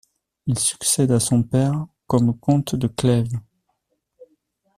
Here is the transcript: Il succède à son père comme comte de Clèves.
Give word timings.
Il 0.47 0.57
succède 0.57 1.11
à 1.11 1.19
son 1.19 1.43
père 1.43 1.85
comme 2.07 2.35
comte 2.39 2.73
de 2.75 2.87
Clèves. 2.87 3.37